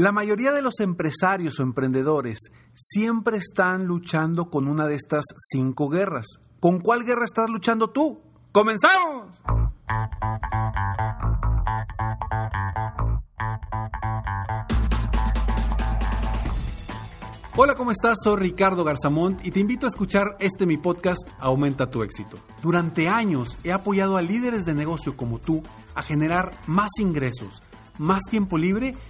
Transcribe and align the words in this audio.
La 0.00 0.12
mayoría 0.12 0.52
de 0.52 0.62
los 0.62 0.80
empresarios 0.80 1.60
o 1.60 1.62
emprendedores 1.62 2.38
siempre 2.74 3.36
están 3.36 3.84
luchando 3.84 4.48
con 4.48 4.66
una 4.66 4.86
de 4.86 4.94
estas 4.94 5.26
cinco 5.52 5.90
guerras. 5.90 6.24
¿Con 6.58 6.80
cuál 6.80 7.04
guerra 7.04 7.26
estás 7.26 7.50
luchando 7.50 7.90
tú? 7.90 8.22
¡Comenzamos! 8.50 9.42
Hola, 17.56 17.74
¿cómo 17.74 17.90
estás? 17.90 18.16
Soy 18.24 18.40
Ricardo 18.40 18.84
Garzamont 18.84 19.44
y 19.44 19.50
te 19.50 19.60
invito 19.60 19.84
a 19.84 19.90
escuchar 19.90 20.34
este 20.38 20.64
mi 20.64 20.78
podcast 20.78 21.20
Aumenta 21.38 21.90
tu 21.90 22.02
éxito. 22.02 22.38
Durante 22.62 23.10
años 23.10 23.58
he 23.64 23.72
apoyado 23.72 24.16
a 24.16 24.22
líderes 24.22 24.64
de 24.64 24.72
negocio 24.72 25.14
como 25.14 25.38
tú 25.38 25.62
a 25.94 26.02
generar 26.02 26.54
más 26.66 26.88
ingresos, 26.98 27.60
más 27.98 28.22
tiempo 28.30 28.56
libre 28.56 28.94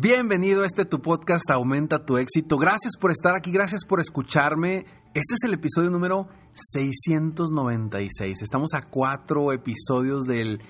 Bienvenido 0.00 0.62
a 0.62 0.66
este 0.66 0.84
tu 0.84 1.02
podcast 1.02 1.50
Aumenta 1.50 2.04
tu 2.04 2.18
éxito. 2.18 2.56
Gracias 2.56 2.92
por 3.00 3.10
estar 3.10 3.34
aquí, 3.34 3.50
gracias 3.50 3.84
por 3.84 3.98
escucharme. 3.98 4.86
Este 5.12 5.34
es 5.34 5.42
el 5.42 5.54
episodio 5.54 5.90
número 5.90 6.28
696. 6.54 8.42
Estamos 8.42 8.74
a 8.74 8.82
cuatro 8.82 9.52
episodios 9.52 10.24
del 10.24 10.62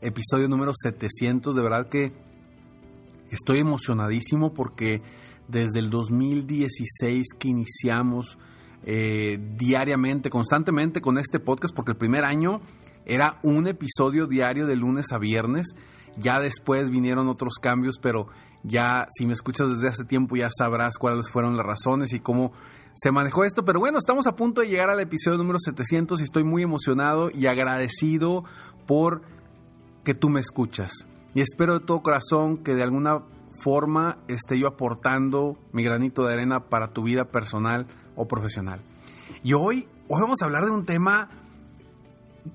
episodio 0.00 0.48
número 0.48 0.72
700. 0.74 1.54
De 1.54 1.62
verdad 1.62 1.88
que 1.88 2.14
estoy 3.30 3.60
emocionadísimo 3.60 4.52
porque 4.54 5.02
desde 5.46 5.78
el 5.78 5.88
2016 5.88 7.26
que 7.38 7.46
iniciamos 7.46 8.40
eh, 8.82 9.38
diariamente, 9.56 10.30
constantemente 10.30 11.00
con 11.00 11.18
este 11.18 11.38
podcast, 11.38 11.72
porque 11.76 11.92
el 11.92 11.96
primer 11.96 12.24
año 12.24 12.60
era 13.06 13.38
un 13.44 13.68
episodio 13.68 14.26
diario 14.26 14.66
de 14.66 14.74
lunes 14.74 15.12
a 15.12 15.18
viernes. 15.18 15.76
Ya 16.18 16.40
después 16.40 16.90
vinieron 16.90 17.28
otros 17.28 17.54
cambios, 17.60 17.98
pero 18.00 18.28
ya 18.62 19.06
si 19.16 19.26
me 19.26 19.32
escuchas 19.32 19.68
desde 19.70 19.88
hace 19.88 20.04
tiempo 20.04 20.36
ya 20.36 20.48
sabrás 20.50 20.96
cuáles 20.96 21.28
fueron 21.30 21.56
las 21.56 21.66
razones 21.66 22.12
y 22.14 22.20
cómo 22.20 22.52
se 22.94 23.12
manejó 23.12 23.44
esto. 23.44 23.64
Pero 23.64 23.80
bueno, 23.80 23.98
estamos 23.98 24.26
a 24.26 24.36
punto 24.36 24.60
de 24.60 24.68
llegar 24.68 24.90
al 24.90 25.00
episodio 25.00 25.38
número 25.38 25.58
700 25.58 26.20
y 26.20 26.22
estoy 26.22 26.44
muy 26.44 26.62
emocionado 26.62 27.30
y 27.32 27.46
agradecido 27.46 28.44
por 28.86 29.22
que 30.04 30.14
tú 30.14 30.28
me 30.28 30.40
escuchas. 30.40 30.92
Y 31.34 31.40
espero 31.40 31.78
de 31.78 31.84
todo 31.84 32.02
corazón 32.02 32.58
que 32.58 32.74
de 32.74 32.82
alguna 32.82 33.22
forma 33.62 34.18
esté 34.28 34.58
yo 34.58 34.68
aportando 34.68 35.56
mi 35.72 35.82
granito 35.82 36.24
de 36.26 36.34
arena 36.34 36.68
para 36.68 36.92
tu 36.92 37.02
vida 37.02 37.26
personal 37.26 37.86
o 38.16 38.26
profesional. 38.28 38.80
Y 39.42 39.54
hoy, 39.54 39.88
hoy 40.08 40.20
vamos 40.20 40.42
a 40.42 40.44
hablar 40.44 40.64
de 40.64 40.70
un 40.70 40.84
tema 40.84 41.30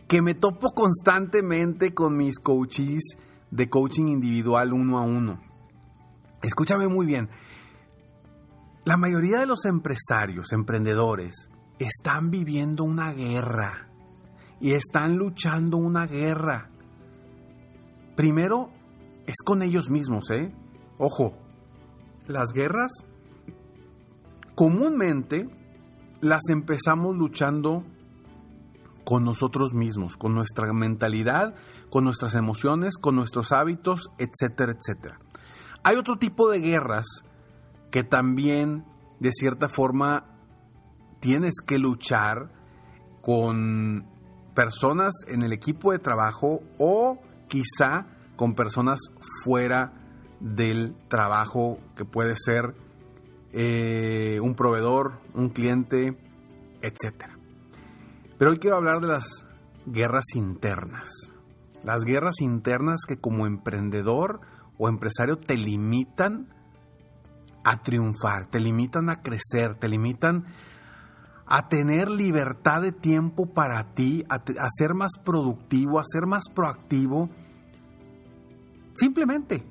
que 0.08 0.22
me 0.22 0.34
topo 0.34 0.72
constantemente 0.74 1.94
con 1.94 2.16
mis 2.16 2.40
coaches 2.40 3.18
de 3.52 3.70
coaching 3.70 4.08
individual 4.08 4.74
uno 4.74 4.98
a 4.98 5.02
uno. 5.02 5.42
Escúchame 6.42 6.88
muy 6.88 7.06
bien. 7.06 7.30
La 8.86 8.98
mayoría 8.98 9.40
de 9.40 9.46
los 9.46 9.66
empresarios, 9.66 10.52
emprendedores, 10.54 11.50
están 11.80 12.32
viviendo 12.32 12.84
una 12.84 13.14
guerra 13.14 13.90
y 14.60 14.72
están 14.72 15.18
luchando 15.18 15.78
una 15.78 16.08
guerra. 16.08 16.70
Primero, 18.16 18.70
es 19.26 19.38
con 19.46 19.62
ellos 19.62 19.90
mismos, 19.90 20.30
¿eh? 20.32 20.54
Ojo, 20.98 21.34
las 22.28 22.52
guerras 22.54 22.92
comúnmente 24.56 25.50
las 26.22 26.42
empezamos 26.50 27.16
luchando 27.16 27.86
con 29.10 29.24
nosotros 29.24 29.74
mismos, 29.74 30.18
con 30.18 30.36
nuestra 30.36 30.72
mentalidad, 30.72 31.56
con 31.90 32.04
nuestras 32.04 32.36
emociones, 32.36 33.00
con 33.00 33.16
nuestros 33.16 33.52
hábitos, 33.52 34.12
etcétera, 34.20 34.74
etcétera. 34.74 35.20
Hay 35.82 35.96
otro 35.96 36.20
tipo 36.20 36.48
de 36.48 36.60
guerras 36.60 37.08
que 37.90 38.04
también, 38.04 38.86
de 39.20 39.32
cierta 39.32 39.68
forma, 39.68 40.28
tienes 41.22 41.56
que 41.66 41.80
luchar 41.80 42.52
con 43.24 44.06
personas 44.54 45.16
en 45.28 45.42
el 45.42 45.54
equipo 45.54 45.92
de 45.92 45.98
trabajo 45.98 46.62
o 46.78 47.20
quizá 47.48 48.06
con 48.36 48.54
personas 48.54 49.00
fuera 49.44 49.92
del 50.40 50.96
trabajo 51.08 51.80
que 51.96 52.06
puede 52.06 52.36
ser 52.36 52.76
eh, 53.54 54.40
un 54.40 54.54
proveedor, 54.54 55.20
un 55.34 55.50
cliente, 55.50 56.16
etc. 56.84 57.39
Pero 58.40 58.52
hoy 58.52 58.58
quiero 58.58 58.78
hablar 58.78 59.02
de 59.02 59.10
las 59.10 59.46
guerras 59.86 60.24
internas. 60.34 61.12
Las 61.84 62.06
guerras 62.06 62.40
internas 62.40 63.02
que 63.06 63.20
como 63.20 63.46
emprendedor 63.46 64.40
o 64.78 64.88
empresario 64.88 65.38
te 65.38 65.58
limitan 65.58 66.48
a 67.66 67.82
triunfar, 67.84 68.48
te 68.48 68.62
limitan 68.62 69.10
a 69.10 69.22
crecer, 69.22 69.76
te 69.76 69.90
limitan 69.90 70.46
a 71.46 71.68
tener 71.68 72.10
libertad 72.10 72.82
de 72.82 72.94
tiempo 72.94 73.48
para 73.48 73.94
ti, 73.94 74.24
a, 74.30 74.40
ser 74.70 74.94
más 74.94 75.12
productivo, 75.26 76.00
a 76.00 76.04
ser 76.06 76.26
más 76.26 76.46
proactivo. 76.54 77.30
Simplemente 78.94 79.66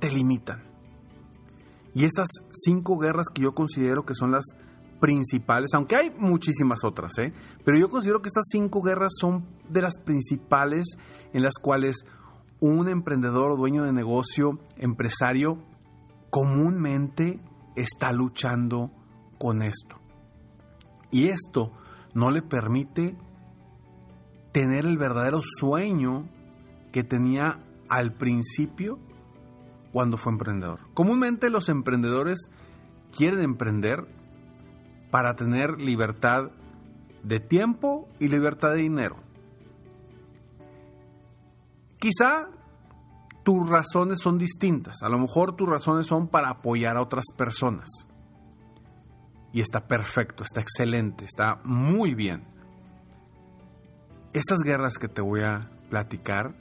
te 0.00 0.10
limitan. 0.10 0.62
Y 1.92 2.06
estas 2.06 2.28
cinco 2.52 2.96
guerras 2.96 3.26
que 3.28 3.42
yo 3.42 3.52
considero 3.52 4.06
que 4.06 4.14
son 4.14 4.30
las 4.30 4.44
principales, 5.00 5.70
aunque 5.74 5.96
hay 5.96 6.10
muchísimas 6.16 6.84
otras, 6.84 7.18
¿eh? 7.18 7.32
pero 7.64 7.78
yo 7.78 7.88
considero 7.88 8.22
que 8.22 8.28
estas 8.28 8.46
cinco 8.50 8.82
guerras 8.82 9.12
son 9.18 9.46
de 9.68 9.82
las 9.82 9.98
principales 9.98 10.86
en 11.32 11.42
las 11.42 11.54
cuales 11.60 12.04
un 12.60 12.88
emprendedor 12.88 13.58
dueño 13.58 13.84
de 13.84 13.92
negocio, 13.92 14.58
empresario, 14.76 15.58
comúnmente 16.30 17.40
está 17.76 18.12
luchando 18.12 18.90
con 19.38 19.62
esto. 19.62 20.00
Y 21.10 21.28
esto 21.28 21.72
no 22.14 22.30
le 22.30 22.42
permite 22.42 23.16
tener 24.52 24.86
el 24.86 24.98
verdadero 24.98 25.40
sueño 25.60 26.28
que 26.92 27.04
tenía 27.04 27.60
al 27.88 28.14
principio 28.14 28.98
cuando 29.92 30.16
fue 30.16 30.32
emprendedor. 30.32 30.80
Comúnmente 30.94 31.50
los 31.50 31.68
emprendedores 31.68 32.50
quieren 33.16 33.40
emprender 33.40 34.06
para 35.14 35.36
tener 35.36 35.80
libertad 35.80 36.50
de 37.22 37.38
tiempo 37.38 38.08
y 38.18 38.26
libertad 38.26 38.72
de 38.72 38.78
dinero. 38.78 39.14
Quizá 42.00 42.48
tus 43.44 43.68
razones 43.68 44.18
son 44.20 44.38
distintas. 44.38 45.04
A 45.04 45.08
lo 45.08 45.16
mejor 45.20 45.54
tus 45.54 45.68
razones 45.68 46.08
son 46.08 46.26
para 46.26 46.48
apoyar 46.48 46.96
a 46.96 47.00
otras 47.00 47.26
personas. 47.36 48.08
Y 49.52 49.60
está 49.60 49.86
perfecto, 49.86 50.42
está 50.42 50.60
excelente, 50.60 51.24
está 51.24 51.60
muy 51.62 52.16
bien. 52.16 52.42
Estas 54.32 54.62
guerras 54.64 54.98
que 54.98 55.06
te 55.06 55.20
voy 55.20 55.42
a 55.42 55.70
platicar 55.90 56.56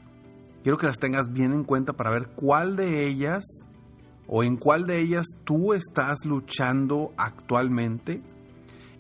quiero 0.62 0.78
que 0.78 0.86
las 0.86 1.00
tengas 1.00 1.34
bien 1.34 1.54
en 1.54 1.64
cuenta 1.64 1.94
para 1.94 2.12
ver 2.12 2.28
cuál 2.36 2.76
de 2.76 3.08
ellas 3.08 3.44
o 4.28 4.44
en 4.44 4.58
cuál 4.58 4.86
de 4.86 5.00
ellas 5.00 5.26
tú 5.44 5.74
estás 5.74 6.24
luchando 6.24 7.14
actualmente 7.18 8.22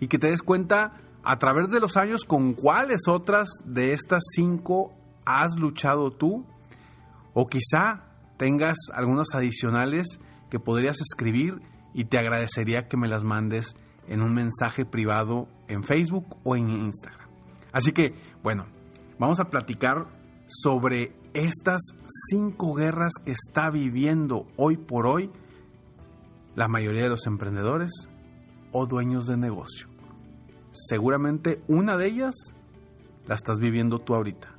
y 0.03 0.09
que 0.09 0.19
te 0.19 0.27
des 0.27 0.41
cuenta 0.41 0.95
a 1.23 1.39
través 1.39 1.69
de 1.69 1.79
los 1.79 1.95
años 1.95 2.25
con 2.25 2.55
cuáles 2.55 3.07
otras 3.07 3.47
de 3.63 3.93
estas 3.93 4.21
cinco 4.35 4.93
has 5.25 5.57
luchado 5.57 6.11
tú 6.11 6.45
o 7.33 7.47
quizá 7.47 8.03
tengas 8.35 8.75
algunas 8.93 9.27
adicionales 9.33 10.19
que 10.49 10.59
podrías 10.59 10.99
escribir 10.99 11.61
y 11.93 12.03
te 12.03 12.17
agradecería 12.17 12.89
que 12.89 12.97
me 12.97 13.07
las 13.07 13.23
mandes 13.23 13.77
en 14.09 14.21
un 14.21 14.33
mensaje 14.33 14.83
privado 14.83 15.47
en 15.69 15.85
Facebook 15.85 16.35
o 16.43 16.57
en 16.57 16.67
Instagram. 16.67 17.29
Así 17.71 17.93
que, 17.93 18.13
bueno, 18.43 18.67
vamos 19.17 19.39
a 19.39 19.49
platicar 19.49 20.07
sobre 20.47 21.15
estas 21.33 21.79
cinco 22.29 22.73
guerras 22.73 23.13
que 23.23 23.31
está 23.31 23.69
viviendo 23.69 24.47
hoy 24.57 24.75
por 24.75 25.07
hoy 25.07 25.31
la 26.55 26.67
mayoría 26.67 27.03
de 27.03 27.09
los 27.09 27.25
emprendedores 27.25 28.09
o 28.73 28.85
dueños 28.85 29.27
de 29.27 29.37
negocio. 29.37 29.92
Seguramente 30.73 31.61
una 31.67 31.95
de 31.97 32.07
ellas 32.07 32.33
la 33.27 33.35
estás 33.35 33.59
viviendo 33.59 33.99
tú 33.99 34.15
ahorita. 34.15 34.49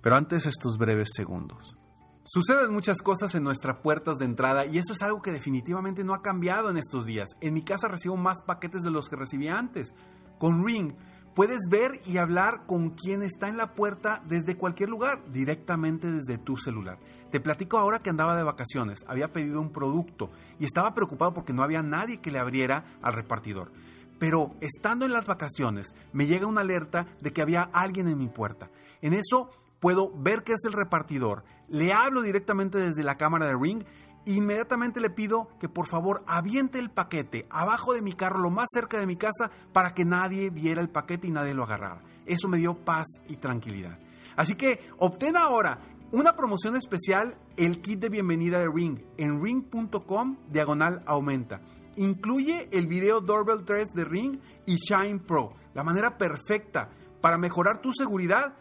Pero 0.00 0.14
antes 0.14 0.46
estos 0.46 0.78
breves 0.78 1.08
segundos. 1.14 1.76
Suceden 2.24 2.72
muchas 2.72 3.02
cosas 3.02 3.34
en 3.34 3.42
nuestras 3.42 3.78
puertas 3.78 4.18
de 4.18 4.26
entrada 4.26 4.64
y 4.64 4.78
eso 4.78 4.92
es 4.92 5.02
algo 5.02 5.20
que 5.20 5.32
definitivamente 5.32 6.04
no 6.04 6.14
ha 6.14 6.22
cambiado 6.22 6.70
en 6.70 6.76
estos 6.76 7.04
días. 7.04 7.30
En 7.40 7.54
mi 7.54 7.62
casa 7.62 7.88
recibo 7.88 8.16
más 8.16 8.42
paquetes 8.46 8.82
de 8.82 8.90
los 8.90 9.08
que 9.08 9.16
recibía 9.16 9.58
antes. 9.58 9.92
Con 10.38 10.64
Ring 10.64 10.92
puedes 11.34 11.58
ver 11.68 11.90
y 12.06 12.18
hablar 12.18 12.66
con 12.66 12.90
quien 12.90 13.22
está 13.22 13.48
en 13.48 13.56
la 13.56 13.74
puerta 13.74 14.22
desde 14.28 14.56
cualquier 14.56 14.88
lugar, 14.90 15.24
directamente 15.32 16.12
desde 16.12 16.38
tu 16.38 16.56
celular. 16.56 17.00
Te 17.32 17.40
platico 17.40 17.78
ahora 17.78 17.98
que 17.98 18.10
andaba 18.10 18.36
de 18.36 18.44
vacaciones, 18.44 19.00
había 19.08 19.32
pedido 19.32 19.60
un 19.60 19.72
producto 19.72 20.30
y 20.60 20.64
estaba 20.64 20.94
preocupado 20.94 21.34
porque 21.34 21.52
no 21.52 21.64
había 21.64 21.82
nadie 21.82 22.20
que 22.20 22.30
le 22.30 22.38
abriera 22.38 22.84
al 23.02 23.14
repartidor. 23.14 23.72
Pero 24.20 24.54
estando 24.60 25.04
en 25.04 25.12
las 25.12 25.26
vacaciones, 25.26 25.96
me 26.12 26.26
llega 26.26 26.46
una 26.46 26.60
alerta 26.60 27.08
de 27.20 27.32
que 27.32 27.42
había 27.42 27.62
alguien 27.72 28.06
en 28.06 28.18
mi 28.18 28.28
puerta. 28.28 28.70
En 29.02 29.14
eso 29.14 29.50
puedo 29.80 30.12
ver 30.14 30.44
que 30.44 30.52
es 30.52 30.64
el 30.64 30.74
repartidor, 30.74 31.42
le 31.68 31.92
hablo 31.92 32.22
directamente 32.22 32.78
desde 32.78 33.02
la 33.02 33.16
cámara 33.16 33.46
de 33.46 33.56
Ring 33.56 33.82
inmediatamente 34.26 35.00
le 35.00 35.10
pido 35.10 35.48
que 35.58 35.68
por 35.68 35.86
favor 35.86 36.22
aviente 36.26 36.78
el 36.78 36.90
paquete 36.90 37.46
abajo 37.50 37.94
de 37.94 38.02
mi 38.02 38.12
carro, 38.12 38.40
lo 38.40 38.50
más 38.50 38.66
cerca 38.72 39.00
de 39.00 39.06
mi 39.06 39.16
casa, 39.16 39.50
para 39.72 39.94
que 39.94 40.04
nadie 40.04 40.50
viera 40.50 40.80
el 40.80 40.90
paquete 40.90 41.28
y 41.28 41.30
nadie 41.30 41.54
lo 41.54 41.64
agarrara. 41.64 42.02
Eso 42.26 42.48
me 42.48 42.58
dio 42.58 42.74
paz 42.74 43.06
y 43.28 43.36
tranquilidad. 43.36 43.98
Así 44.36 44.54
que 44.54 44.86
obtén 44.98 45.36
ahora 45.36 45.78
una 46.12 46.34
promoción 46.34 46.76
especial, 46.76 47.36
el 47.56 47.80
kit 47.80 48.00
de 48.00 48.08
bienvenida 48.08 48.58
de 48.58 48.68
Ring, 48.68 48.98
en 49.16 49.42
ring.com 49.42 50.36
diagonal 50.48 51.02
aumenta. 51.06 51.60
Incluye 52.00 52.66
el 52.72 52.86
video 52.86 53.20
Doorbell 53.20 53.62
3 53.62 53.88
de 53.92 54.06
Ring 54.06 54.38
y 54.64 54.76
Shine 54.76 55.18
Pro, 55.18 55.52
la 55.74 55.84
manera 55.84 56.16
perfecta 56.16 56.88
para 57.20 57.36
mejorar 57.36 57.82
tu 57.82 57.92
seguridad 57.92 58.54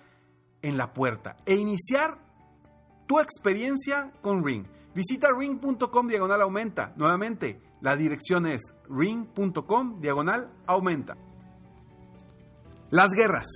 en 0.62 0.78
la 0.78 0.92
puerta 0.92 1.38
e 1.46 1.56
iniciar 1.56 2.18
tu 3.08 3.18
experiencia 3.22 4.12
con 4.22 4.44
Ring. 4.44 4.66
Visita 4.94 5.30
ring.com 5.32 6.08
diagonal 6.08 6.42
aumenta. 6.42 6.94
Nuevamente, 6.98 7.62
la 7.80 7.96
dirección 7.96 8.46
es 8.46 8.74
ring.com 8.90 10.02
diagonal 10.02 10.52
aumenta. 10.68 11.16
Las 12.90 13.14
guerras. 13.14 13.48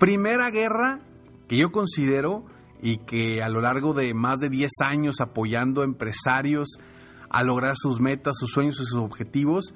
Primera 0.00 0.50
guerra 0.50 0.98
que 1.46 1.58
yo 1.58 1.70
considero 1.70 2.44
y 2.82 2.96
que 3.04 3.40
a 3.40 3.48
lo 3.48 3.60
largo 3.60 3.94
de 3.94 4.14
más 4.14 4.40
de 4.40 4.48
10 4.48 4.72
años 4.80 5.20
apoyando 5.20 5.84
empresarios 5.84 6.80
a 7.38 7.44
lograr 7.44 7.74
sus 7.76 8.00
metas, 8.00 8.36
sus 8.38 8.50
sueños 8.50 8.80
y 8.80 8.86
sus 8.86 8.98
objetivos, 8.98 9.74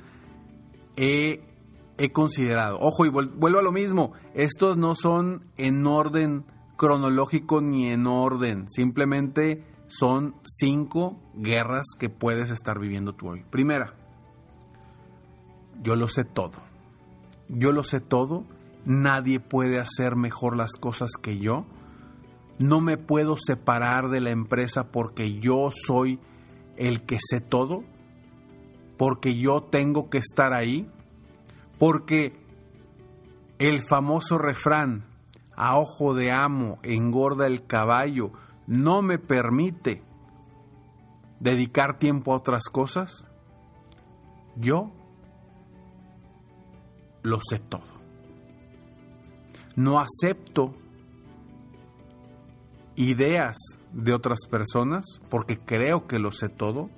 he 0.97 1.43
he 1.99 2.13
considerado. 2.13 2.79
Ojo, 2.81 3.05
y 3.05 3.09
vuelvo 3.09 3.59
a 3.59 3.63
lo 3.63 3.73
mismo, 3.73 4.13
estos 4.35 4.77
no 4.77 4.95
son 4.95 5.45
en 5.57 5.87
orden 5.87 6.45
cronológico 6.77 7.61
ni 7.61 7.89
en 7.89 8.07
orden, 8.07 8.71
simplemente 8.71 9.65
son 9.89 10.37
cinco 10.45 11.21
guerras 11.35 11.87
que 11.99 12.09
puedes 12.09 12.51
estar 12.51 12.79
viviendo 12.79 13.15
tú 13.15 13.31
hoy. 13.31 13.45
Primera, 13.51 13.95
yo 15.83 15.97
lo 15.97 16.09
sé 16.09 16.25
todo. 16.25 16.63
Yo 17.49 17.73
lo 17.73 17.83
sé 17.83 18.01
todo, 18.01 18.45
nadie 18.85 19.41
puede 19.41 19.81
hacer 19.81 20.15
mejor 20.17 20.57
las 20.57 20.73
cosas 20.73 21.11
que 21.21 21.39
yo. 21.39 21.67
No 22.59 22.81
me 22.81 22.97
puedo 22.97 23.37
separar 23.37 24.09
de 24.09 24.21
la 24.21 24.31
empresa 24.31 24.93
porque 24.93 25.39
yo 25.39 25.71
soy 25.73 26.21
el 26.79 27.03
que 27.03 27.19
sé 27.21 27.41
todo, 27.41 27.85
porque 28.97 29.37
yo 29.37 29.63
tengo 29.63 30.09
que 30.09 30.19
estar 30.19 30.53
ahí 30.53 30.91
porque 31.79 32.37
el 33.59 33.83
famoso 33.83 34.39
refrán, 34.39 35.05
a 35.57 35.79
ojo 35.79 36.15
de 36.15 36.31
amo 36.31 36.79
engorda 36.83 37.47
el 37.47 37.67
caballo, 37.67 38.33
no 38.67 39.03
me 39.03 39.19
permite 39.19 40.03
dedicar 41.41 41.99
tiempo 41.99 42.33
a 42.33 42.37
otras 42.37 42.65
cosas, 42.65 43.25
yo 44.57 44.91
lo 47.23 47.39
sé 47.49 47.59
todo. 47.59 47.99
No 49.77 50.01
acepto 50.01 50.75
ideas 52.97 53.57
de 53.93 54.13
otras 54.13 54.47
personas 54.51 55.05
porque 55.29 55.59
creo 55.59 56.07
que 56.07 56.19
lo 56.19 56.33
sé 56.33 56.49
todo 56.49 56.91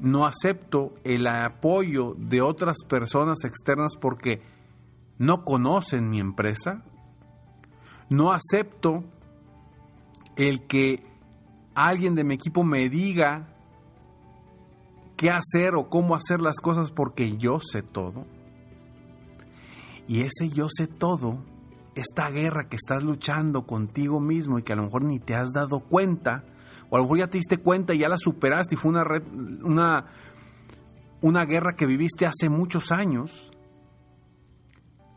no 0.00 0.26
acepto 0.26 0.94
el 1.04 1.26
apoyo 1.26 2.14
de 2.18 2.42
otras 2.42 2.78
personas 2.88 3.44
externas 3.44 3.94
porque 4.00 4.42
no 5.18 5.44
conocen 5.44 6.10
mi 6.10 6.20
empresa. 6.20 6.82
No 8.08 8.32
acepto 8.32 9.04
el 10.36 10.66
que 10.66 11.02
alguien 11.74 12.14
de 12.14 12.24
mi 12.24 12.34
equipo 12.34 12.62
me 12.62 12.88
diga 12.88 13.48
qué 15.16 15.30
hacer 15.30 15.74
o 15.74 15.88
cómo 15.88 16.14
hacer 16.14 16.42
las 16.42 16.56
cosas 16.56 16.90
porque 16.92 17.36
yo 17.36 17.60
sé 17.60 17.82
todo. 17.82 18.26
Y 20.06 20.20
ese 20.20 20.50
yo 20.50 20.68
sé 20.70 20.86
todo, 20.86 21.38
esta 21.96 22.28
guerra 22.30 22.68
que 22.68 22.76
estás 22.76 23.02
luchando 23.02 23.66
contigo 23.66 24.20
mismo 24.20 24.58
y 24.58 24.62
que 24.62 24.74
a 24.74 24.76
lo 24.76 24.84
mejor 24.84 25.02
ni 25.02 25.18
te 25.18 25.34
has 25.34 25.50
dado 25.52 25.80
cuenta, 25.80 26.44
o 26.90 26.96
a 26.96 26.98
lo 26.98 27.04
mejor 27.04 27.18
ya 27.18 27.26
te 27.28 27.38
diste 27.38 27.56
cuenta 27.58 27.94
y 27.94 27.98
ya 27.98 28.08
la 28.08 28.18
superaste 28.18 28.74
y 28.74 28.78
fue 28.78 28.90
una, 28.90 29.04
una, 29.64 30.06
una 31.22 31.44
guerra 31.46 31.74
que 31.74 31.86
viviste 31.86 32.26
hace 32.26 32.50
muchos 32.50 32.92
años. 32.92 33.50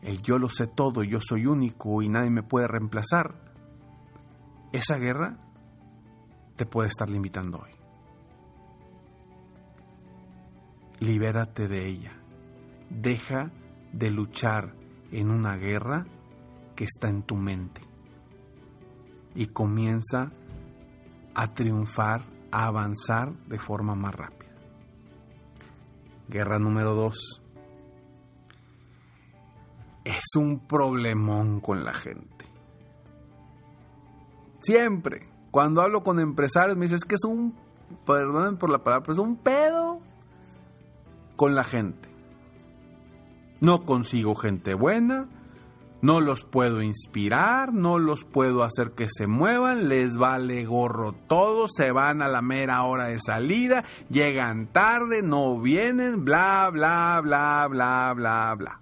El 0.00 0.22
yo 0.22 0.38
lo 0.38 0.48
sé 0.48 0.66
todo, 0.66 1.04
yo 1.04 1.18
soy 1.20 1.44
único 1.44 2.00
y 2.00 2.08
nadie 2.08 2.30
me 2.30 2.42
puede 2.42 2.66
reemplazar. 2.66 3.34
Esa 4.72 4.96
guerra 4.96 5.36
te 6.56 6.64
puede 6.64 6.88
estar 6.88 7.10
limitando 7.10 7.58
hoy. 7.58 7.70
Libérate 11.00 11.68
de 11.68 11.86
ella. 11.86 12.12
Deja 12.88 13.50
de 13.92 14.10
luchar 14.10 14.74
en 15.12 15.30
una 15.30 15.56
guerra 15.56 16.06
que 16.80 16.84
está 16.84 17.10
en 17.10 17.22
tu 17.22 17.36
mente 17.36 17.82
y 19.34 19.48
comienza 19.48 20.32
a 21.34 21.52
triunfar, 21.52 22.22
a 22.50 22.68
avanzar 22.68 23.34
de 23.48 23.58
forma 23.58 23.94
más 23.94 24.14
rápida. 24.14 24.54
Guerra 26.26 26.58
número 26.58 26.94
dos. 26.94 27.42
Es 30.04 30.24
un 30.36 30.60
problemón 30.60 31.60
con 31.60 31.84
la 31.84 31.92
gente. 31.92 32.46
Siempre, 34.60 35.28
cuando 35.50 35.82
hablo 35.82 36.02
con 36.02 36.18
empresarios, 36.18 36.78
me 36.78 36.86
dicen, 36.86 36.96
es 36.96 37.04
que 37.04 37.16
es 37.16 37.24
un, 37.24 37.54
perdonen 38.06 38.56
por 38.56 38.70
la 38.70 38.82
palabra, 38.82 39.02
pero 39.02 39.12
es 39.12 39.18
un 39.18 39.36
pedo 39.36 40.00
con 41.36 41.54
la 41.54 41.64
gente. 41.64 42.08
No 43.60 43.84
consigo 43.84 44.34
gente 44.34 44.72
buena, 44.72 45.28
no 46.02 46.20
los 46.20 46.44
puedo 46.44 46.82
inspirar, 46.82 47.72
no 47.72 47.98
los 47.98 48.24
puedo 48.24 48.62
hacer 48.62 48.92
que 48.92 49.08
se 49.08 49.26
muevan, 49.26 49.88
les 49.88 50.16
vale 50.16 50.64
gorro 50.64 51.12
todo, 51.12 51.66
se 51.68 51.92
van 51.92 52.22
a 52.22 52.28
la 52.28 52.40
mera 52.40 52.82
hora 52.84 53.08
de 53.08 53.18
salida, 53.18 53.84
llegan 54.08 54.66
tarde, 54.68 55.22
no 55.22 55.60
vienen, 55.60 56.24
bla, 56.24 56.70
bla, 56.72 57.20
bla, 57.22 57.66
bla, 57.68 58.12
bla, 58.14 58.54
bla. 58.56 58.80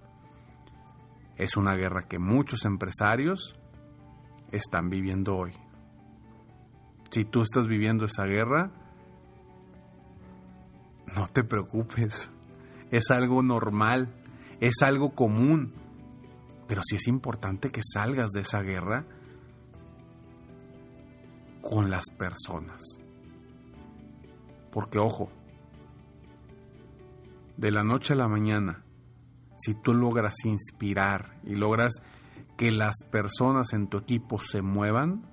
Es 1.36 1.56
una 1.56 1.74
guerra 1.74 2.06
que 2.08 2.18
muchos 2.18 2.64
empresarios 2.64 3.54
están 4.52 4.90
viviendo 4.90 5.36
hoy. 5.36 5.52
Si 7.10 7.24
tú 7.24 7.42
estás 7.42 7.66
viviendo 7.66 8.04
esa 8.04 8.24
guerra, 8.24 8.70
no 11.16 11.26
te 11.26 11.42
preocupes, 11.42 12.30
es 12.90 13.10
algo 13.10 13.42
normal, 13.42 14.14
es 14.60 14.82
algo 14.82 15.14
común 15.14 15.72
pero 16.68 16.82
sí 16.84 16.96
es 16.96 17.08
importante 17.08 17.70
que 17.70 17.80
salgas 17.82 18.30
de 18.30 18.42
esa 18.42 18.60
guerra 18.60 19.06
con 21.62 21.90
las 21.90 22.04
personas. 22.16 22.82
Porque 24.70 24.98
ojo, 24.98 25.30
de 27.56 27.70
la 27.72 27.82
noche 27.82 28.12
a 28.12 28.16
la 28.16 28.28
mañana, 28.28 28.84
si 29.56 29.74
tú 29.74 29.94
logras 29.94 30.34
inspirar 30.44 31.40
y 31.42 31.56
logras 31.56 31.94
que 32.58 32.70
las 32.70 32.94
personas 33.10 33.72
en 33.72 33.88
tu 33.88 33.96
equipo 33.96 34.38
se 34.38 34.60
muevan, 34.60 35.26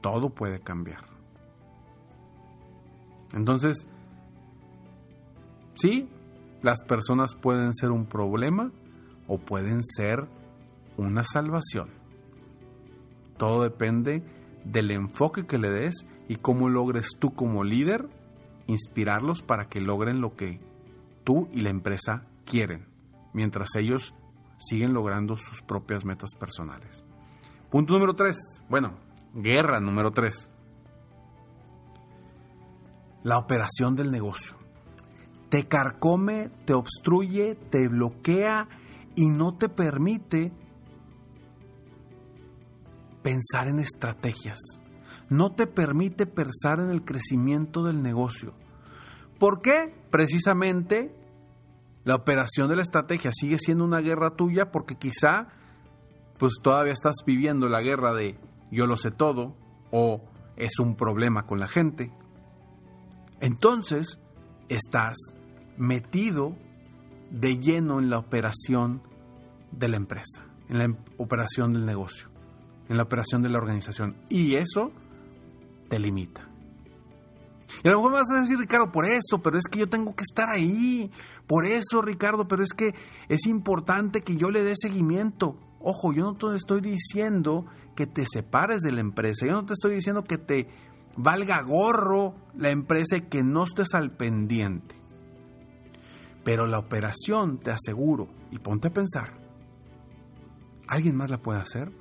todo 0.00 0.30
puede 0.30 0.60
cambiar. 0.60 1.04
Entonces, 3.34 3.86
sí, 5.74 6.08
las 6.62 6.82
personas 6.82 7.34
pueden 7.34 7.74
ser 7.74 7.90
un 7.90 8.06
problema 8.06 8.72
o 9.28 9.38
pueden 9.38 9.84
ser 9.84 10.26
una 10.96 11.24
salvación. 11.24 11.90
Todo 13.36 13.62
depende 13.62 14.22
del 14.64 14.90
enfoque 14.90 15.46
que 15.46 15.58
le 15.58 15.70
des 15.70 16.06
y 16.28 16.36
cómo 16.36 16.68
logres 16.68 17.10
tú 17.18 17.34
como 17.34 17.64
líder 17.64 18.08
inspirarlos 18.66 19.42
para 19.42 19.64
que 19.64 19.80
logren 19.80 20.20
lo 20.20 20.36
que 20.36 20.60
tú 21.24 21.48
y 21.50 21.62
la 21.62 21.70
empresa 21.70 22.26
quieren, 22.44 22.86
mientras 23.32 23.68
ellos 23.76 24.14
siguen 24.58 24.92
logrando 24.92 25.36
sus 25.36 25.62
propias 25.62 26.04
metas 26.04 26.34
personales. 26.38 27.02
Punto 27.70 27.94
número 27.94 28.14
tres. 28.14 28.36
Bueno, 28.68 28.94
Guerra 29.34 29.78
número 29.80 30.10
3. 30.10 30.50
La 33.22 33.38
operación 33.38 33.94
del 33.94 34.10
negocio. 34.10 34.56
Te 35.50 35.68
carcome, 35.68 36.50
te 36.64 36.74
obstruye, 36.74 37.54
te 37.54 37.88
bloquea 37.88 38.68
y 39.14 39.28
no 39.28 39.56
te 39.56 39.68
permite 39.68 40.52
pensar 43.22 43.68
en 43.68 43.78
estrategias. 43.78 44.58
No 45.28 45.52
te 45.52 45.66
permite 45.66 46.26
pensar 46.26 46.80
en 46.80 46.90
el 46.90 47.04
crecimiento 47.04 47.84
del 47.84 48.02
negocio. 48.02 48.54
¿Por 49.38 49.62
qué? 49.62 49.94
Precisamente 50.10 51.14
la 52.04 52.14
operación 52.14 52.68
de 52.68 52.76
la 52.76 52.82
estrategia 52.82 53.30
sigue 53.32 53.58
siendo 53.58 53.84
una 53.84 54.00
guerra 54.00 54.30
tuya 54.30 54.70
porque 54.70 54.96
quizá 54.96 55.48
pues 56.38 56.54
todavía 56.62 56.92
estás 56.92 57.16
viviendo 57.26 57.68
la 57.68 57.82
guerra 57.82 58.14
de 58.14 58.38
yo 58.70 58.86
lo 58.86 58.96
sé 58.96 59.10
todo 59.10 59.54
o 59.90 60.24
es 60.56 60.78
un 60.78 60.96
problema 60.96 61.46
con 61.46 61.60
la 61.60 61.68
gente. 61.68 62.12
Entonces 63.40 64.20
estás 64.68 65.16
metido 65.76 66.56
de 67.30 67.58
lleno 67.58 67.98
en 67.98 68.10
la 68.10 68.18
operación 68.18 69.02
de 69.70 69.88
la 69.88 69.96
empresa, 69.96 70.44
en 70.68 70.78
la 70.78 70.96
operación 71.18 71.72
del 71.72 71.86
negocio, 71.86 72.29
en 72.90 72.96
la 72.96 73.04
operación 73.04 73.40
de 73.40 73.48
la 73.48 73.58
organización. 73.58 74.16
Y 74.28 74.56
eso 74.56 74.90
te 75.88 75.98
limita. 75.98 76.48
Y 77.84 77.88
a 77.88 77.92
lo 77.92 77.98
mejor 77.98 78.10
me 78.10 78.18
vas 78.18 78.30
a 78.32 78.40
decir, 78.40 78.58
Ricardo, 78.58 78.90
por 78.90 79.06
eso, 79.06 79.40
pero 79.42 79.56
es 79.56 79.64
que 79.70 79.78
yo 79.78 79.88
tengo 79.88 80.14
que 80.16 80.24
estar 80.28 80.50
ahí. 80.50 81.08
Por 81.46 81.66
eso, 81.66 82.02
Ricardo, 82.02 82.48
pero 82.48 82.64
es 82.64 82.72
que 82.72 82.92
es 83.28 83.46
importante 83.46 84.22
que 84.22 84.36
yo 84.36 84.50
le 84.50 84.64
dé 84.64 84.74
seguimiento. 84.76 85.56
Ojo, 85.78 86.12
yo 86.12 86.24
no 86.24 86.34
te 86.34 86.56
estoy 86.56 86.80
diciendo 86.80 87.64
que 87.94 88.08
te 88.08 88.24
separes 88.26 88.80
de 88.80 88.90
la 88.90 89.00
empresa. 89.00 89.46
Yo 89.46 89.52
no 89.52 89.64
te 89.64 89.74
estoy 89.74 89.94
diciendo 89.94 90.24
que 90.24 90.36
te 90.36 90.68
valga 91.16 91.62
gorro 91.62 92.34
la 92.56 92.70
empresa 92.70 93.18
y 93.18 93.22
que 93.22 93.44
no 93.44 93.62
estés 93.62 93.94
al 93.94 94.10
pendiente. 94.10 94.96
Pero 96.42 96.66
la 96.66 96.80
operación, 96.80 97.58
te 97.58 97.70
aseguro, 97.70 98.26
y 98.50 98.58
ponte 98.58 98.88
a 98.88 98.92
pensar, 98.92 99.32
¿alguien 100.88 101.16
más 101.16 101.30
la 101.30 101.38
puede 101.38 101.60
hacer? 101.60 101.99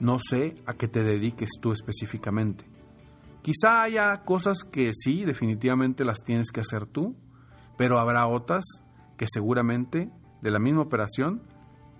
No 0.00 0.18
sé 0.20 0.54
a 0.66 0.74
qué 0.74 0.88
te 0.88 1.02
dediques 1.02 1.50
tú 1.60 1.72
específicamente. 1.72 2.64
Quizá 3.42 3.82
haya 3.82 4.24
cosas 4.24 4.64
que 4.64 4.92
sí, 4.94 5.24
definitivamente 5.24 6.04
las 6.04 6.18
tienes 6.24 6.50
que 6.52 6.60
hacer 6.60 6.86
tú, 6.86 7.16
pero 7.76 7.98
habrá 7.98 8.26
otras 8.26 8.64
que 9.16 9.26
seguramente 9.28 10.10
de 10.42 10.50
la 10.50 10.58
misma 10.58 10.82
operación 10.82 11.42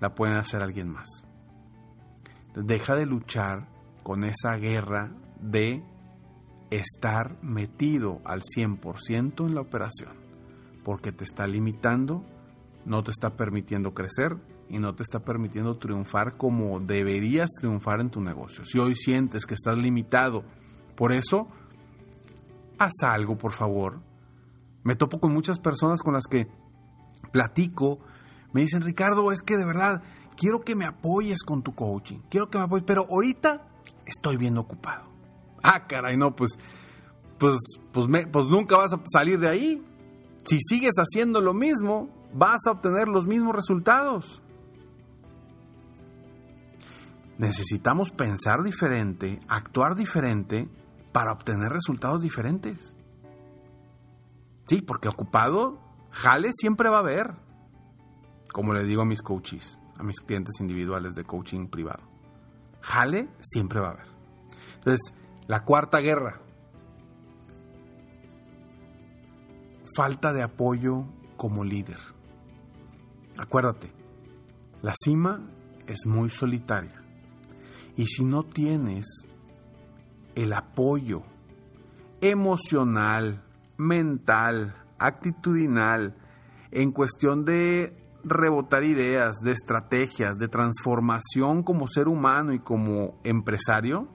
la 0.00 0.14
pueden 0.14 0.36
hacer 0.36 0.62
alguien 0.62 0.88
más. 0.88 1.08
Deja 2.54 2.94
de 2.94 3.06
luchar 3.06 3.68
con 4.02 4.24
esa 4.24 4.56
guerra 4.56 5.12
de 5.40 5.82
estar 6.70 7.42
metido 7.42 8.20
al 8.24 8.42
100% 8.42 9.46
en 9.46 9.54
la 9.54 9.60
operación, 9.60 10.16
porque 10.84 11.12
te 11.12 11.24
está 11.24 11.46
limitando, 11.46 12.24
no 12.84 13.02
te 13.02 13.10
está 13.10 13.36
permitiendo 13.36 13.94
crecer 13.94 14.36
y 14.68 14.78
no 14.78 14.94
te 14.94 15.02
está 15.02 15.20
permitiendo 15.20 15.78
triunfar 15.78 16.36
como 16.36 16.80
deberías 16.80 17.50
triunfar 17.58 18.00
en 18.00 18.10
tu 18.10 18.20
negocio. 18.20 18.64
Si 18.64 18.78
hoy 18.78 18.94
sientes 18.96 19.46
que 19.46 19.54
estás 19.54 19.78
limitado, 19.78 20.44
por 20.94 21.12
eso, 21.12 21.48
haz 22.78 22.92
algo, 23.02 23.38
por 23.38 23.52
favor. 23.52 24.00
Me 24.84 24.96
topo 24.96 25.20
con 25.20 25.32
muchas 25.32 25.58
personas 25.58 26.02
con 26.02 26.14
las 26.14 26.26
que 26.26 26.48
platico, 27.32 27.98
me 28.52 28.62
dicen, 28.62 28.82
Ricardo, 28.82 29.32
es 29.32 29.42
que 29.42 29.56
de 29.56 29.66
verdad 29.66 30.02
quiero 30.36 30.60
que 30.60 30.76
me 30.76 30.86
apoyes 30.86 31.42
con 31.44 31.62
tu 31.62 31.74
coaching, 31.74 32.18
quiero 32.30 32.48
que 32.48 32.58
me 32.58 32.64
apoyes, 32.64 32.84
pero 32.86 33.06
ahorita 33.08 33.66
estoy 34.06 34.36
bien 34.36 34.56
ocupado. 34.56 35.08
Ah, 35.62 35.86
caray, 35.86 36.16
no, 36.16 36.34
pues, 36.34 36.58
pues, 37.38 37.58
pues, 37.92 38.06
pues 38.30 38.46
nunca 38.46 38.76
vas 38.76 38.92
a 38.92 39.00
salir 39.12 39.38
de 39.38 39.48
ahí. 39.48 39.84
Si 40.44 40.58
sigues 40.60 40.94
haciendo 40.96 41.40
lo 41.40 41.52
mismo, 41.52 42.08
vas 42.32 42.60
a 42.66 42.72
obtener 42.72 43.08
los 43.08 43.26
mismos 43.26 43.54
resultados. 43.54 44.40
Necesitamos 47.38 48.10
pensar 48.10 48.62
diferente, 48.62 49.38
actuar 49.48 49.94
diferente 49.94 50.68
para 51.12 51.32
obtener 51.32 51.70
resultados 51.70 52.20
diferentes. 52.20 52.94
Sí, 54.66 54.82
porque 54.82 55.08
ocupado, 55.08 55.78
jale 56.10 56.50
siempre 56.52 56.88
va 56.88 56.96
a 56.96 57.00
haber. 57.00 57.34
Como 58.52 58.74
le 58.74 58.82
digo 58.82 59.02
a 59.02 59.06
mis 59.06 59.22
coaches, 59.22 59.78
a 59.96 60.02
mis 60.02 60.20
clientes 60.20 60.60
individuales 60.60 61.14
de 61.14 61.24
coaching 61.24 61.68
privado. 61.68 62.02
Jale 62.80 63.28
siempre 63.40 63.80
va 63.80 63.88
a 63.88 63.92
haber. 63.92 64.06
Entonces, 64.78 65.14
la 65.46 65.64
cuarta 65.64 66.00
guerra. 66.00 66.40
Falta 69.96 70.32
de 70.32 70.42
apoyo 70.42 71.04
como 71.36 71.64
líder. 71.64 71.98
Acuérdate, 73.38 73.92
la 74.82 74.92
cima 75.04 75.40
es 75.86 76.04
muy 76.04 76.30
solitaria. 76.30 76.97
Y 77.98 78.06
si 78.06 78.24
no 78.24 78.44
tienes 78.44 79.26
el 80.36 80.52
apoyo 80.52 81.24
emocional, 82.20 83.42
mental, 83.76 84.76
actitudinal, 85.00 86.16
en 86.70 86.92
cuestión 86.92 87.44
de 87.44 87.92
rebotar 88.22 88.84
ideas, 88.84 89.38
de 89.42 89.50
estrategias, 89.50 90.38
de 90.38 90.46
transformación 90.46 91.64
como 91.64 91.88
ser 91.88 92.06
humano 92.06 92.52
y 92.52 92.60
como 92.60 93.18
empresario, 93.24 94.06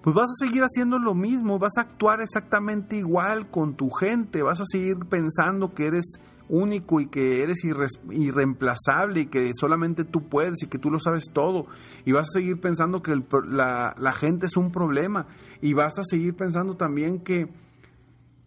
pues 0.00 0.14
vas 0.14 0.30
a 0.30 0.46
seguir 0.46 0.62
haciendo 0.62 1.00
lo 1.00 1.16
mismo, 1.16 1.58
vas 1.58 1.76
a 1.76 1.80
actuar 1.80 2.20
exactamente 2.20 2.94
igual 2.94 3.50
con 3.50 3.74
tu 3.74 3.90
gente, 3.90 4.42
vas 4.42 4.60
a 4.60 4.64
seguir 4.64 4.98
pensando 5.08 5.74
que 5.74 5.86
eres 5.86 6.20
único 6.48 7.00
y 7.00 7.06
que 7.06 7.42
eres 7.42 7.64
irreemplazable 8.10 9.20
y 9.20 9.26
que 9.26 9.50
solamente 9.54 10.04
tú 10.04 10.28
puedes 10.28 10.62
y 10.62 10.66
que 10.66 10.78
tú 10.78 10.90
lo 10.90 11.00
sabes 11.00 11.24
todo. 11.32 11.66
Y 12.04 12.12
vas 12.12 12.28
a 12.28 12.38
seguir 12.38 12.60
pensando 12.60 13.02
que 13.02 13.20
la, 13.46 14.12
gente 14.14 14.46
es 14.46 14.56
un 14.56 14.70
problema. 14.70 15.26
Y 15.60 15.74
vas 15.74 15.98
a 15.98 16.04
seguir 16.04 16.34
pensando 16.34 16.76
también 16.76 17.20
que, 17.20 17.48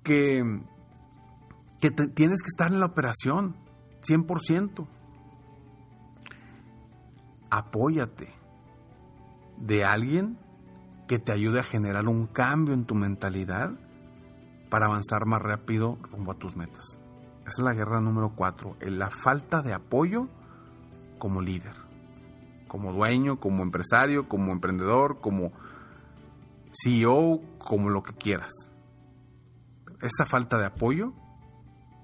que, 0.04 0.62
que 1.80 1.92
tienes 1.92 2.42
que 2.42 2.48
estar 2.48 2.72
en 2.72 2.80
la 2.80 2.88
operación, 2.88 3.56
100%. 4.02 4.88
Apóyate 7.50 8.34
de 9.58 9.84
alguien 9.84 10.38
que 11.08 11.20
te 11.20 11.34
ayude 11.34 11.60
a 11.60 11.64
generar 11.64 12.08
un 12.08 12.26
cambio 12.26 12.74
en 12.74 12.86
tu 12.86 12.96
mentalidad 12.96 13.74
para 14.70 14.86
avanzar 14.86 15.26
más 15.26 15.42
rápido 15.42 16.00
rumbo 16.10 16.32
a 16.32 16.36
tus 16.36 16.56
metas. 16.56 17.01
Es 17.46 17.60
la 17.60 17.74
guerra 17.74 18.02
número 18.02 18.34
cuatro, 18.36 18.76
la 18.82 19.10
falta 19.10 19.62
de 19.62 19.74
apoyo 19.74 20.28
como 21.18 21.42
líder, 21.42 21.76
como 22.68 22.94
dueño, 22.94 23.40
como 23.40 23.64
empresario, 23.64 24.28
como 24.28 24.52
emprendedor, 24.52 25.20
como 25.22 25.52
CEO, 26.72 27.42
como 27.58 27.90
lo 27.90 28.04
que 28.04 28.14
quieras. 28.14 28.52
Esa 30.02 30.26
falta 30.26 30.58
de 30.58 30.66
apoyo 30.66 31.14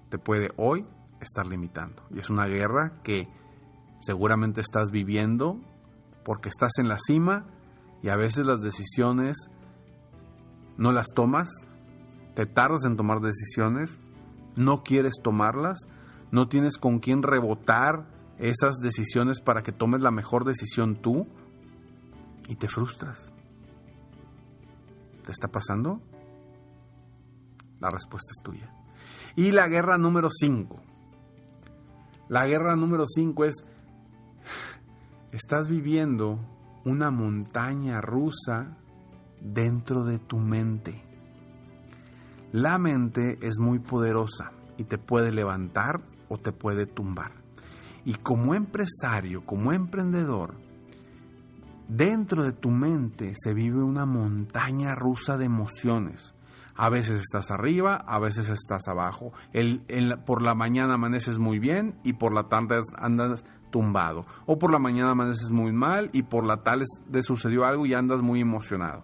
te 0.10 0.18
puede 0.18 0.50
hoy 0.58 0.86
estar 1.20 1.48
limitando. 1.48 2.04
Y 2.10 2.20
es 2.20 2.30
una 2.30 2.46
guerra 2.46 3.02
que 3.04 3.28
seguramente 4.00 4.62
estás 4.62 4.92
viviendo 4.92 5.60
porque 6.24 6.50
estás 6.50 6.74
en 6.78 6.90
la 6.90 6.98
cima 7.00 7.48
y 8.04 8.10
a 8.10 8.16
veces 8.16 8.46
las 8.46 8.62
decisiones 8.62 9.50
no 10.78 10.92
las 10.92 11.08
tomas, 11.16 11.50
te 12.36 12.46
tardas 12.46 12.86
en 12.86 12.98
tomar 12.98 13.20
decisiones 13.20 14.00
no 14.58 14.84
quieres 14.84 15.14
tomarlas, 15.24 15.88
no 16.32 16.50
tienes 16.50 16.78
con 16.78 17.00
quién 17.00 17.24
rebotar 17.24 18.08
esas 18.38 18.76
decisiones 18.78 19.40
para 19.40 19.64
que 19.64 19.72
tomes 19.72 20.02
la 20.02 20.12
mejor 20.12 20.44
decisión 20.44 20.96
tú 20.96 21.28
y 22.48 22.56
te 22.56 22.68
frustras. 22.68 23.34
¿Te 25.24 25.32
está 25.32 25.48
pasando? 25.48 26.02
La 27.80 27.90
respuesta 27.90 28.32
es 28.36 28.44
tuya. 28.44 28.74
Y 29.36 29.52
la 29.52 29.68
guerra 29.68 29.98
número 29.98 30.30
5. 30.32 30.78
La 32.30 32.48
guerra 32.48 32.76
número 32.76 33.06
5 33.06 33.46
es, 33.46 33.66
estás 35.32 35.70
viviendo 35.70 36.40
una 36.86 37.12
montaña 37.12 38.02
rusa 38.02 38.78
dentro 39.42 40.04
de 40.04 40.20
tu 40.20 40.38
mente. 40.38 41.07
La 42.52 42.78
mente 42.78 43.38
es 43.42 43.60
muy 43.60 43.80
poderosa 43.80 44.52
y 44.78 44.86
te 44.86 44.98
puede 44.98 45.32
levantar 45.32 46.02
o 46.30 46.38
te 46.38 46.52
puede 46.52 46.86
tumbar. 46.86 47.32
Y 48.06 48.14
como 48.14 48.56
empresario, 48.56 49.46
como 49.46 49.74
emprendedor, 49.74 50.56
dentro 51.90 52.44
de 52.44 52.54
tu 52.54 52.70
mente 52.70 53.34
se 53.36 53.54
vive 53.54 53.84
una 53.84 54.06
montaña 54.06 54.96
rusa 54.96 55.38
de 55.38 55.46
emociones. 55.46 56.36
A 56.76 56.90
veces 56.90 57.18
estás 57.20 57.52
arriba, 57.52 57.96
a 57.96 58.20
veces 58.20 58.50
estás 58.50 58.88
abajo. 58.88 59.34
El, 59.52 59.82
por 60.26 60.42
la 60.42 60.54
mañana 60.54 60.94
amaneces 60.94 61.40
muy 61.40 61.60
bien 61.60 61.96
y 62.04 62.14
por 62.14 62.34
la 62.34 62.44
tarde 62.44 62.82
andas 62.98 63.44
tumbado. 63.72 64.26
O 64.46 64.60
por 64.60 64.72
la 64.72 64.80
mañana 64.80 65.12
amaneces 65.12 65.52
muy 65.52 65.74
mal 65.74 66.10
y 66.14 66.24
por 66.24 66.46
la 66.46 66.64
tarde 66.64 66.86
sucedió 67.24 67.66
algo 67.66 67.86
y 67.86 67.94
andas 67.94 68.22
muy 68.22 68.42
emocionado. 68.42 69.04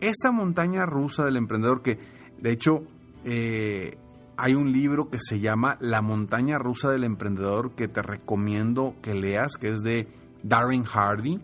Esa 0.00 0.30
montaña 0.30 0.86
rusa 0.86 1.24
del 1.24 1.36
emprendedor 1.36 1.82
que, 1.82 1.98
de 2.40 2.52
hecho, 2.52 2.82
eh, 3.24 3.98
hay 4.36 4.54
un 4.54 4.72
libro 4.72 5.10
que 5.10 5.18
se 5.20 5.40
llama 5.40 5.76
La 5.80 6.00
montaña 6.00 6.58
rusa 6.58 6.90
del 6.90 7.04
emprendedor 7.04 7.72
que 7.72 7.88
te 7.88 8.02
recomiendo 8.02 8.94
que 9.02 9.14
leas, 9.14 9.52
que 9.60 9.70
es 9.70 9.80
de 9.80 10.08
Darren 10.42 10.84
Hardy. 10.84 11.40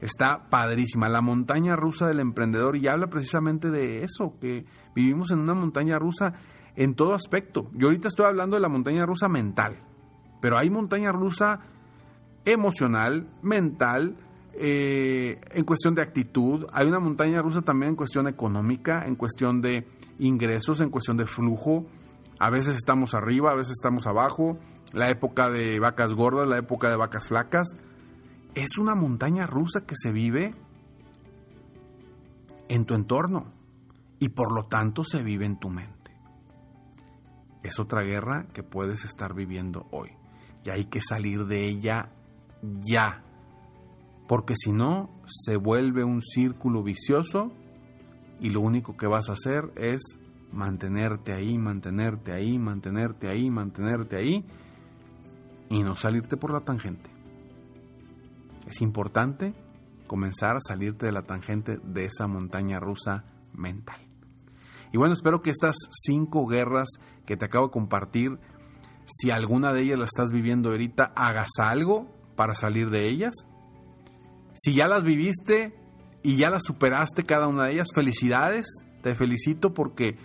Está 0.00 0.48
padrísima, 0.48 1.08
La 1.08 1.20
montaña 1.20 1.76
rusa 1.76 2.06
del 2.06 2.20
emprendedor 2.20 2.76
y 2.76 2.88
habla 2.88 3.08
precisamente 3.08 3.70
de 3.70 4.02
eso, 4.04 4.34
que 4.40 4.64
vivimos 4.94 5.30
en 5.30 5.40
una 5.40 5.54
montaña 5.54 5.98
rusa 5.98 6.34
en 6.76 6.94
todo 6.94 7.14
aspecto. 7.14 7.70
Yo 7.74 7.88
ahorita 7.88 8.08
estoy 8.08 8.26
hablando 8.26 8.56
de 8.56 8.62
la 8.62 8.68
montaña 8.68 9.04
rusa 9.06 9.28
mental, 9.28 9.76
pero 10.40 10.56
hay 10.56 10.70
montaña 10.70 11.12
rusa 11.12 11.60
emocional, 12.44 13.28
mental, 13.42 14.16
eh, 14.54 15.40
en 15.50 15.64
cuestión 15.64 15.94
de 15.94 16.02
actitud, 16.02 16.66
hay 16.72 16.86
una 16.86 17.00
montaña 17.00 17.42
rusa 17.42 17.62
también 17.62 17.90
en 17.90 17.96
cuestión 17.96 18.28
económica, 18.28 19.04
en 19.06 19.16
cuestión 19.16 19.60
de 19.60 19.86
ingresos, 20.18 20.80
en 20.80 20.90
cuestión 20.90 21.16
de 21.16 21.26
flujo, 21.26 21.86
a 22.38 22.50
veces 22.50 22.76
estamos 22.76 23.14
arriba, 23.14 23.52
a 23.52 23.54
veces 23.54 23.72
estamos 23.72 24.06
abajo. 24.06 24.58
La 24.92 25.10
época 25.10 25.50
de 25.50 25.78
vacas 25.78 26.14
gordas, 26.14 26.48
la 26.48 26.58
época 26.58 26.90
de 26.90 26.96
vacas 26.96 27.26
flacas. 27.26 27.76
Es 28.54 28.78
una 28.78 28.94
montaña 28.94 29.46
rusa 29.46 29.84
que 29.86 29.94
se 29.96 30.12
vive 30.12 30.54
en 32.68 32.84
tu 32.84 32.94
entorno 32.94 33.52
y 34.18 34.30
por 34.30 34.52
lo 34.52 34.66
tanto 34.66 35.04
se 35.04 35.22
vive 35.22 35.44
en 35.44 35.58
tu 35.58 35.70
mente. 35.70 36.12
Es 37.62 37.78
otra 37.78 38.02
guerra 38.02 38.46
que 38.52 38.62
puedes 38.62 39.04
estar 39.04 39.34
viviendo 39.34 39.86
hoy 39.90 40.10
y 40.64 40.70
hay 40.70 40.84
que 40.84 41.00
salir 41.00 41.46
de 41.46 41.68
ella 41.68 42.10
ya, 42.62 43.22
porque 44.26 44.54
si 44.56 44.72
no 44.72 45.10
se 45.26 45.56
vuelve 45.56 46.04
un 46.04 46.22
círculo 46.22 46.82
vicioso 46.82 47.52
y 48.44 48.50
lo 48.50 48.60
único 48.60 48.94
que 48.94 49.06
vas 49.06 49.30
a 49.30 49.32
hacer 49.32 49.72
es 49.74 50.18
mantenerte 50.52 51.32
ahí, 51.32 51.56
mantenerte 51.56 52.30
ahí, 52.30 52.58
mantenerte 52.58 53.28
ahí, 53.28 53.50
mantenerte 53.50 54.16
ahí 54.16 54.44
y 55.70 55.82
no 55.82 55.96
salirte 55.96 56.36
por 56.36 56.52
la 56.52 56.60
tangente. 56.60 57.08
Es 58.66 58.82
importante 58.82 59.54
comenzar 60.06 60.56
a 60.56 60.60
salirte 60.60 61.06
de 61.06 61.12
la 61.12 61.22
tangente 61.22 61.78
de 61.82 62.04
esa 62.04 62.26
montaña 62.26 62.80
rusa 62.80 63.24
mental. 63.54 63.98
Y 64.92 64.98
bueno, 64.98 65.14
espero 65.14 65.40
que 65.40 65.48
estas 65.48 65.76
cinco 65.90 66.46
guerras 66.46 66.88
que 67.24 67.38
te 67.38 67.46
acabo 67.46 67.68
de 67.68 67.72
compartir, 67.72 68.38
si 69.06 69.30
alguna 69.30 69.72
de 69.72 69.80
ellas 69.80 69.98
la 69.98 70.04
estás 70.04 70.30
viviendo 70.30 70.68
ahorita, 70.68 71.14
hagas 71.16 71.48
algo 71.58 72.14
para 72.36 72.54
salir 72.54 72.90
de 72.90 73.08
ellas. 73.08 73.32
Si 74.52 74.74
ya 74.74 74.86
las 74.86 75.02
viviste 75.02 75.82
y 76.24 76.38
ya 76.38 76.48
las 76.48 76.62
superaste 76.64 77.24
cada 77.24 77.46
una 77.46 77.66
de 77.66 77.74
ellas, 77.74 77.88
felicidades, 77.94 78.64
te 79.02 79.14
felicito 79.14 79.74
porque 79.74 80.16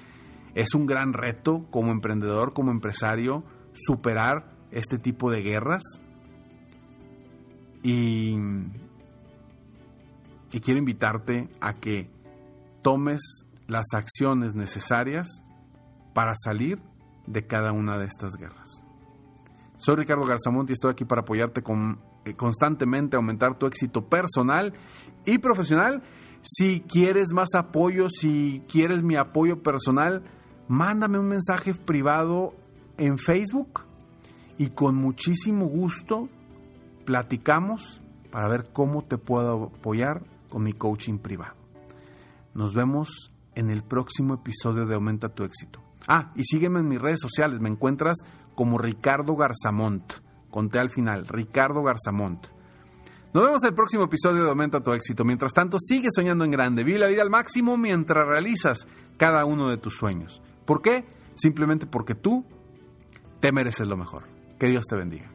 es 0.56 0.74
un 0.74 0.86
gran 0.86 1.12
reto 1.12 1.68
como 1.72 1.92
emprendedor, 1.92 2.54
como 2.54 2.72
empresario, 2.72 3.44
superar 3.74 4.50
este 4.72 4.98
tipo 4.98 5.30
de 5.30 5.42
guerras. 5.42 5.84
Y, 7.84 8.38
quiero 10.50 10.80
invitarte 10.80 11.50
a 11.60 11.74
que 11.74 12.10
tomes 12.82 13.22
las 13.68 13.86
acciones 13.94 14.56
necesarias 14.56 15.28
para 16.14 16.34
salir 16.36 16.82
de 17.28 17.46
cada 17.46 17.74
una 17.74 17.98
de 17.98 18.06
estas 18.06 18.36
guerras. 18.38 18.86
Soy 19.78 19.98
Ricardo 19.98 20.26
Garzamonti 20.26 20.72
y 20.72 20.76
estoy 20.76 20.92
aquí 20.92 21.04
para 21.04 21.22
apoyarte 21.22 21.62
con, 21.62 22.00
constantemente, 22.36 23.16
aumentar 23.16 23.58
tu 23.58 23.66
éxito 23.66 24.06
personal 24.06 24.74
y 25.26 25.38
profesional. 25.38 26.04
Si 26.42 26.82
quieres 26.82 27.34
más 27.34 27.50
apoyo, 27.56 28.08
si 28.10 28.64
quieres 28.68 29.04
mi 29.04 29.16
apoyo 29.16 29.62
personal, 29.62 30.24
mándame 30.68 31.20
un 31.20 31.28
mensaje 31.28 31.74
privado 31.74 32.54
en 32.98 33.18
Facebook 33.18 33.86
y 34.58 34.70
con 34.70 34.96
muchísimo 34.96 35.66
gusto 35.68 36.30
platicamos 37.06 38.02
para 38.30 38.48
ver 38.48 38.70
cómo 38.72 39.04
te 39.04 39.18
puedo 39.18 39.72
apoyar 39.76 40.24
con 40.50 40.64
mi 40.64 40.74
coaching 40.74 41.18
privado. 41.18 41.56
Nos 42.54 42.74
vemos 42.74 43.32
en 43.56 43.70
el 43.70 43.84
próximo 43.84 44.36
episodio 44.36 44.86
de 44.86 44.96
Aumenta 44.96 45.30
tu 45.30 45.44
éxito. 45.44 45.82
Ah, 46.08 46.32
y 46.36 46.44
sígueme 46.44 46.80
en 46.80 46.88
mis 46.88 47.02
redes 47.02 47.20
sociales, 47.22 47.60
me 47.60 47.70
encuentras 47.70 48.18
como 48.56 48.78
Ricardo 48.78 49.36
Garzamont. 49.36 50.14
Conté 50.50 50.80
al 50.80 50.90
final, 50.90 51.28
Ricardo 51.28 51.84
Garzamont. 51.84 52.48
Nos 53.34 53.44
vemos 53.44 53.64
el 53.64 53.76
próximo 53.76 54.06
episodio 54.06 54.44
de 54.44 54.50
Aumenta 54.50 54.82
tu 54.82 54.92
éxito. 54.92 55.24
Mientras 55.24 55.54
tanto, 55.54 55.78
sigue 55.80 56.10
soñando 56.12 56.46
en 56.46 56.52
grande. 56.52 56.84
Vive 56.84 56.98
la 56.98 57.08
vida 57.08 57.22
al 57.22 57.30
máximo 57.30 57.78
mientras 57.78 58.28
realizas 58.28 58.88
cada 59.18 59.46
uno 59.46 59.70
de 59.70 59.78
tus 59.78 59.96
sueños. 59.96 60.42
¿Por 60.66 60.82
qué? 60.82 61.06
Simplemente 61.36 61.86
porque 61.86 62.16
tú 62.16 62.44
te 63.40 63.52
mereces 63.52 63.88
lo 63.88 63.98
mejor. 63.98 64.24
Que 64.58 64.68
Dios 64.68 64.86
te 64.88 64.96
bendiga. 64.96 65.32